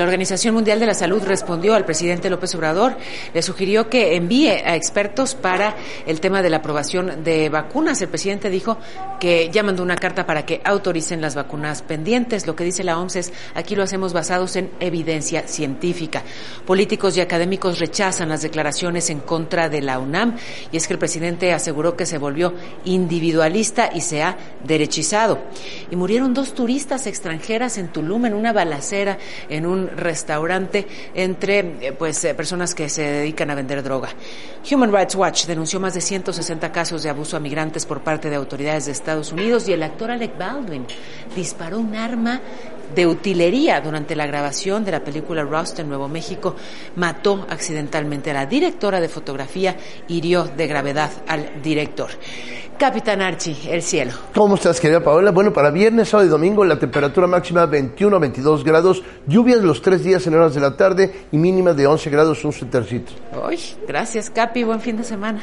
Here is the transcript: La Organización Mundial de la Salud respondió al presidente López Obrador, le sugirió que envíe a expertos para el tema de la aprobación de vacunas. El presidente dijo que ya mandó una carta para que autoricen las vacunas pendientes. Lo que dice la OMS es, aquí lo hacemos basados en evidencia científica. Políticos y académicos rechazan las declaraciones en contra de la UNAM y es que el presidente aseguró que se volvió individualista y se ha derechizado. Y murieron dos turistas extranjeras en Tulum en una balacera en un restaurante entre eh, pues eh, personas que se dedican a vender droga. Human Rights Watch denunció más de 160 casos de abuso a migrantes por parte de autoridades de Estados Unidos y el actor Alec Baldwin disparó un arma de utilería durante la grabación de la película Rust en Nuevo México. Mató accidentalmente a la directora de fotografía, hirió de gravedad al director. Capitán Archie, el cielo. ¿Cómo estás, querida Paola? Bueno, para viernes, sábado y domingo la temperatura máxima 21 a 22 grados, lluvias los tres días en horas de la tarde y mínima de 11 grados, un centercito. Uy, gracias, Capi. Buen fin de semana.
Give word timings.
La 0.00 0.04
Organización 0.04 0.54
Mundial 0.54 0.80
de 0.80 0.86
la 0.86 0.94
Salud 0.94 1.22
respondió 1.26 1.74
al 1.74 1.84
presidente 1.84 2.30
López 2.30 2.54
Obrador, 2.54 2.96
le 3.34 3.42
sugirió 3.42 3.90
que 3.90 4.16
envíe 4.16 4.48
a 4.48 4.74
expertos 4.74 5.34
para 5.34 5.76
el 6.06 6.22
tema 6.22 6.40
de 6.40 6.48
la 6.48 6.56
aprobación 6.56 7.22
de 7.22 7.50
vacunas. 7.50 8.00
El 8.00 8.08
presidente 8.08 8.48
dijo 8.48 8.78
que 9.20 9.50
ya 9.52 9.62
mandó 9.62 9.82
una 9.82 9.96
carta 9.96 10.24
para 10.24 10.46
que 10.46 10.62
autoricen 10.64 11.20
las 11.20 11.34
vacunas 11.34 11.82
pendientes. 11.82 12.46
Lo 12.46 12.56
que 12.56 12.64
dice 12.64 12.82
la 12.82 12.98
OMS 12.98 13.16
es, 13.16 13.32
aquí 13.54 13.76
lo 13.76 13.82
hacemos 13.82 14.14
basados 14.14 14.56
en 14.56 14.70
evidencia 14.80 15.46
científica. 15.46 16.22
Políticos 16.64 17.18
y 17.18 17.20
académicos 17.20 17.78
rechazan 17.78 18.30
las 18.30 18.40
declaraciones 18.40 19.10
en 19.10 19.20
contra 19.20 19.68
de 19.68 19.82
la 19.82 19.98
UNAM 19.98 20.34
y 20.72 20.78
es 20.78 20.86
que 20.86 20.94
el 20.94 20.98
presidente 20.98 21.52
aseguró 21.52 21.94
que 21.94 22.06
se 22.06 22.16
volvió 22.16 22.54
individualista 22.86 23.90
y 23.92 24.00
se 24.00 24.22
ha 24.22 24.38
derechizado. 24.64 25.40
Y 25.90 25.96
murieron 25.96 26.32
dos 26.32 26.54
turistas 26.54 27.06
extranjeras 27.06 27.76
en 27.76 27.88
Tulum 27.88 28.24
en 28.24 28.32
una 28.32 28.54
balacera 28.54 29.18
en 29.50 29.66
un 29.66 29.89
restaurante 29.96 30.86
entre 31.14 31.58
eh, 31.58 31.92
pues 31.92 32.24
eh, 32.24 32.34
personas 32.34 32.74
que 32.74 32.88
se 32.88 33.02
dedican 33.02 33.50
a 33.50 33.54
vender 33.54 33.82
droga. 33.82 34.10
Human 34.70 34.92
Rights 34.92 35.14
Watch 35.14 35.46
denunció 35.46 35.80
más 35.80 35.94
de 35.94 36.00
160 36.00 36.72
casos 36.72 37.02
de 37.02 37.10
abuso 37.10 37.36
a 37.36 37.40
migrantes 37.40 37.86
por 37.86 38.02
parte 38.02 38.30
de 38.30 38.36
autoridades 38.36 38.86
de 38.86 38.92
Estados 38.92 39.32
Unidos 39.32 39.68
y 39.68 39.72
el 39.72 39.82
actor 39.82 40.10
Alec 40.10 40.36
Baldwin 40.38 40.86
disparó 41.34 41.78
un 41.78 41.94
arma 41.94 42.40
de 42.94 43.06
utilería 43.06 43.80
durante 43.80 44.16
la 44.16 44.26
grabación 44.26 44.84
de 44.84 44.92
la 44.92 45.04
película 45.04 45.42
Rust 45.42 45.78
en 45.78 45.88
Nuevo 45.88 46.08
México. 46.08 46.56
Mató 46.96 47.46
accidentalmente 47.48 48.30
a 48.30 48.34
la 48.34 48.46
directora 48.46 49.00
de 49.00 49.08
fotografía, 49.08 49.76
hirió 50.08 50.44
de 50.44 50.66
gravedad 50.66 51.10
al 51.26 51.62
director. 51.62 52.10
Capitán 52.80 53.20
Archie, 53.20 53.54
el 53.70 53.82
cielo. 53.82 54.12
¿Cómo 54.34 54.54
estás, 54.54 54.80
querida 54.80 55.04
Paola? 55.04 55.32
Bueno, 55.32 55.52
para 55.52 55.70
viernes, 55.70 56.08
sábado 56.08 56.26
y 56.26 56.30
domingo 56.30 56.64
la 56.64 56.78
temperatura 56.78 57.26
máxima 57.26 57.66
21 57.66 58.16
a 58.16 58.18
22 58.18 58.64
grados, 58.64 59.02
lluvias 59.26 59.60
los 59.60 59.82
tres 59.82 60.02
días 60.02 60.26
en 60.26 60.34
horas 60.34 60.54
de 60.54 60.62
la 60.62 60.74
tarde 60.78 61.26
y 61.30 61.36
mínima 61.36 61.74
de 61.74 61.86
11 61.86 62.08
grados, 62.08 62.42
un 62.42 62.54
centercito. 62.54 63.12
Uy, 63.46 63.60
gracias, 63.86 64.30
Capi. 64.30 64.64
Buen 64.64 64.80
fin 64.80 64.96
de 64.96 65.04
semana. 65.04 65.42